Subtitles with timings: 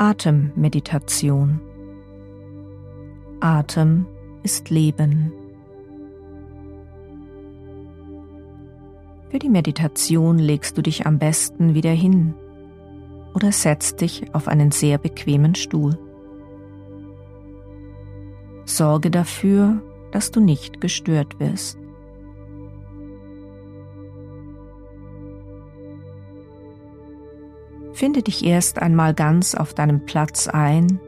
[0.00, 1.60] Atemmeditation.
[3.40, 4.06] Atem
[4.44, 5.32] ist Leben.
[9.28, 12.34] Für die Meditation legst du dich am besten wieder hin
[13.34, 15.98] oder setzt dich auf einen sehr bequemen Stuhl.
[18.66, 21.77] Sorge dafür, dass du nicht gestört wirst.
[27.98, 31.00] Finde dich erst einmal ganz auf deinem Platz ein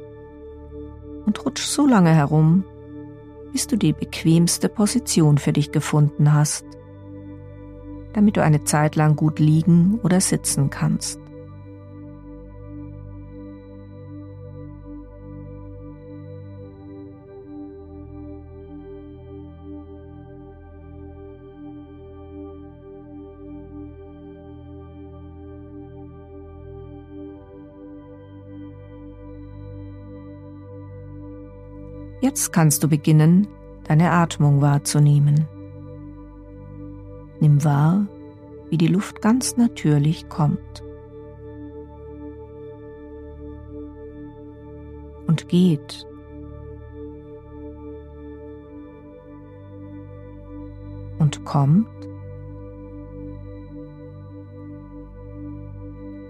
[1.24, 2.64] und rutsch so lange herum,
[3.52, 6.64] bis du die bequemste Position für dich gefunden hast,
[8.12, 11.20] damit du eine Zeit lang gut liegen oder sitzen kannst.
[32.20, 33.48] Jetzt kannst du beginnen,
[33.84, 35.48] deine Atmung wahrzunehmen.
[37.40, 38.06] Nimm wahr,
[38.68, 40.84] wie die Luft ganz natürlich kommt
[45.26, 46.06] und geht.
[51.18, 51.86] Und kommt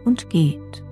[0.05, 0.85] und geht.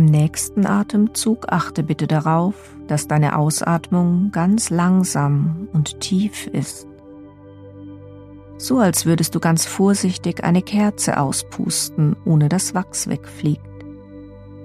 [0.00, 2.54] Beim nächsten Atemzug achte bitte darauf,
[2.86, 6.86] dass deine Ausatmung ganz langsam und tief ist.
[8.56, 13.60] So als würdest du ganz vorsichtig eine Kerze auspusten, ohne dass Wachs wegfliegt.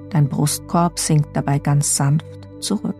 [0.09, 2.95] Dein Brustkorb sinkt dabei ganz sanft zurück.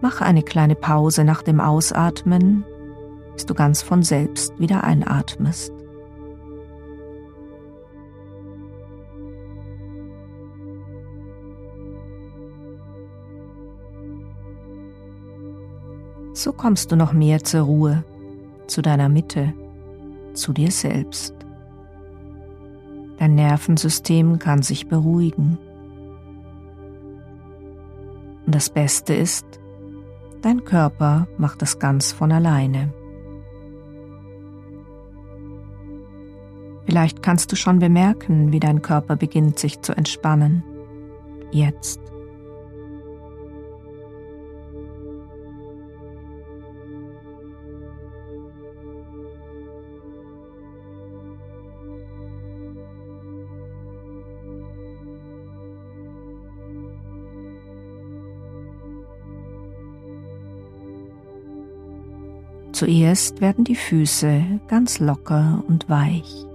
[0.00, 2.64] Mache eine kleine Pause nach dem Ausatmen,
[3.34, 5.77] bis du ganz von selbst wieder einatmest.
[16.38, 18.04] So kommst du noch mehr zur Ruhe,
[18.68, 19.54] zu deiner Mitte,
[20.34, 21.34] zu dir selbst.
[23.18, 25.58] Dein Nervensystem kann sich beruhigen.
[28.46, 29.46] Und das Beste ist,
[30.40, 32.94] dein Körper macht es ganz von alleine.
[36.86, 40.62] Vielleicht kannst du schon bemerken, wie dein Körper beginnt sich zu entspannen.
[41.50, 42.07] Jetzt.
[62.78, 66.46] Zuerst werden die Füße ganz locker und weich.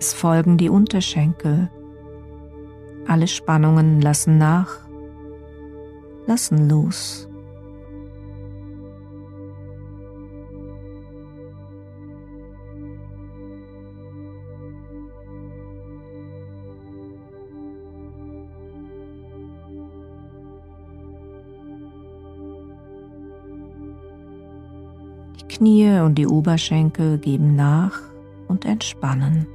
[0.00, 1.70] Es folgen die Unterschenkel.
[3.06, 4.87] Alle Spannungen lassen nach
[6.28, 7.26] lassen los.
[25.40, 28.00] Die Knie und die Oberschenkel geben nach
[28.48, 29.46] und entspannen.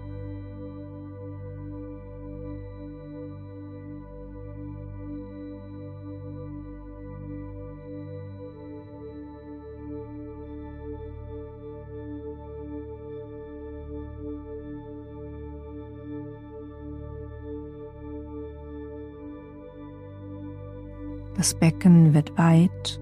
[21.35, 23.01] Das Becken wird weit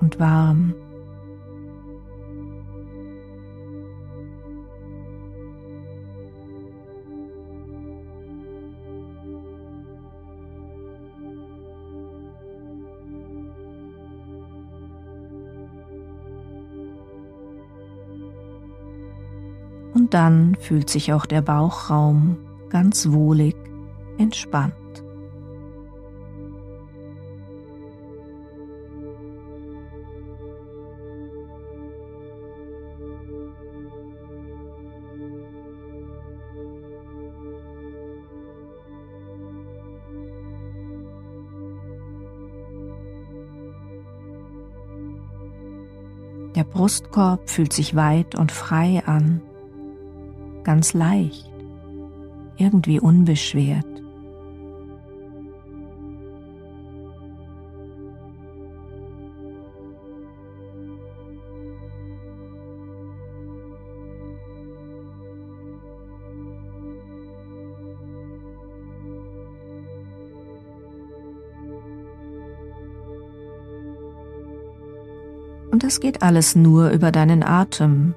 [0.00, 0.74] und warm.
[19.94, 22.36] Und dann fühlt sich auch der Bauchraum
[22.68, 23.56] ganz wohlig
[24.18, 25.05] entspannt.
[46.56, 49.42] Der Brustkorb fühlt sich weit und frei an,
[50.64, 51.50] ganz leicht,
[52.56, 53.95] irgendwie unbeschwert.
[75.76, 78.14] Und das geht alles nur über deinen Atem,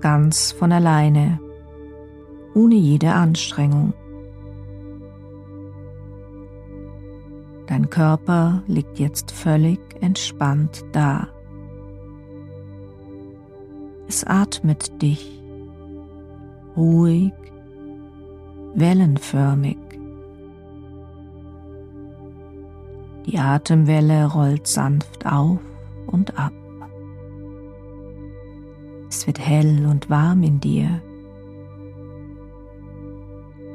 [0.00, 1.38] ganz von alleine,
[2.52, 3.94] ohne jede Anstrengung.
[7.68, 11.28] Dein Körper liegt jetzt völlig entspannt da.
[14.08, 15.40] Es atmet dich,
[16.76, 17.32] ruhig,
[18.74, 19.78] wellenförmig.
[23.26, 25.60] Die Atemwelle rollt sanft auf
[26.08, 26.52] und ab.
[29.26, 31.02] Es wird hell und warm in dir.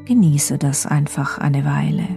[0.05, 2.07] Genieße das einfach eine Weile.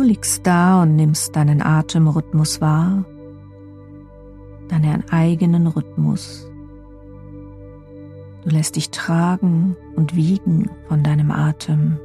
[0.00, 3.04] Du liegst da und nimmst deinen Atemrhythmus wahr,
[4.68, 6.50] deinen eigenen Rhythmus.
[8.42, 11.98] Du lässt dich tragen und wiegen von deinem Atem.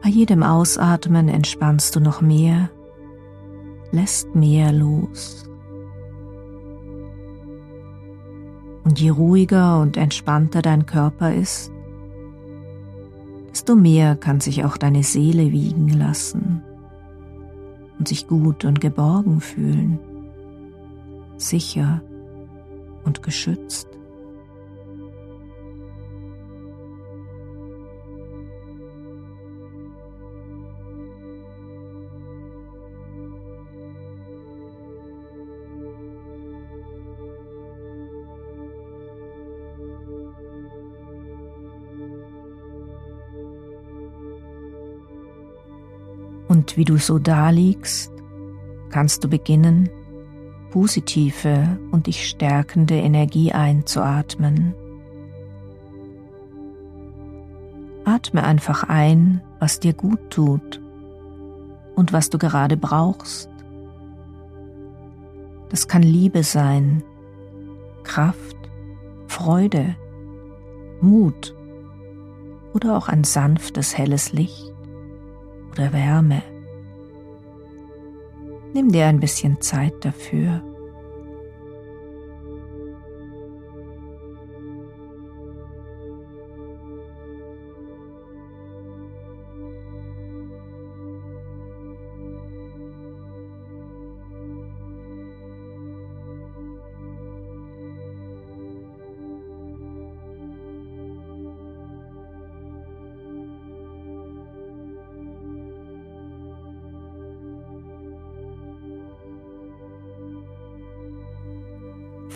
[0.00, 2.70] Bei jedem Ausatmen entspannst du noch mehr,
[3.90, 5.50] lässt mehr los.
[8.84, 11.72] Und je ruhiger und entspannter dein Körper ist,
[13.58, 16.62] desto mehr kann sich auch deine Seele wiegen lassen
[17.98, 19.98] und sich gut und geborgen fühlen,
[21.38, 22.00] sicher
[23.04, 23.87] und geschützt.
[46.68, 48.12] Und wie du so daliegst,
[48.90, 49.88] kannst du beginnen,
[50.70, 54.74] positive und dich stärkende Energie einzuatmen.
[58.04, 60.82] Atme einfach ein, was dir gut tut
[61.96, 63.48] und was du gerade brauchst.
[65.70, 67.02] Das kann Liebe sein,
[68.02, 68.58] Kraft,
[69.26, 69.96] Freude,
[71.00, 71.56] Mut
[72.74, 74.74] oder auch ein sanftes, helles Licht
[75.72, 76.42] oder Wärme.
[78.74, 80.62] Nimm dir ein bisschen Zeit dafür.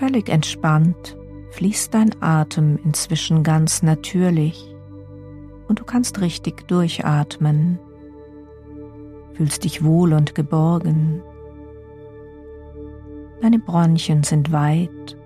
[0.03, 1.17] Völlig entspannt
[1.51, 4.75] fließt dein Atem inzwischen ganz natürlich
[5.69, 7.79] und du kannst richtig durchatmen,
[9.35, 11.23] fühlst dich wohl und geborgen.
[13.43, 15.17] Deine Bronchien sind weit,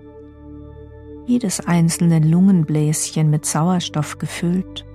[1.25, 4.85] jedes einzelne Lungenbläschen mit Sauerstoff gefüllt.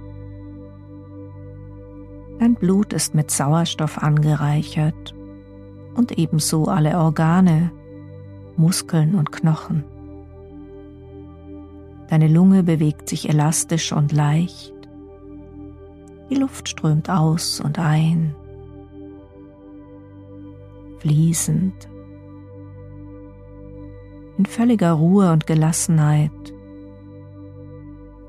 [2.38, 5.12] Dein Blut ist mit Sauerstoff angereichert
[5.96, 7.72] und ebenso alle Organe
[8.56, 9.84] Muskeln und Knochen.
[12.08, 14.74] Deine Lunge bewegt sich elastisch und leicht.
[16.28, 18.34] Die Luft strömt aus und ein,
[20.98, 21.88] fließend,
[24.38, 26.30] in völliger Ruhe und Gelassenheit.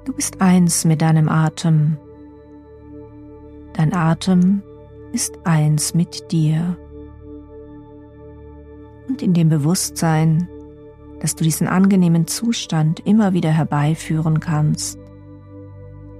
[0.05, 1.97] Du bist eins mit deinem Atem.
[3.73, 4.61] Dein Atem
[5.11, 6.77] ist eins mit dir
[9.07, 10.47] und in dem Bewusstsein,
[11.19, 14.99] dass du diesen angenehmen Zustand immer wieder herbeiführen kannst.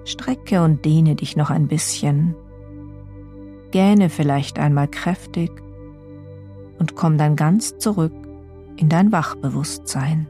[0.05, 2.35] Strecke und dehne dich noch ein bisschen.
[3.71, 5.51] Gähne vielleicht einmal kräftig
[6.79, 8.13] und komm dann ganz zurück
[8.75, 10.27] in dein Wachbewusstsein.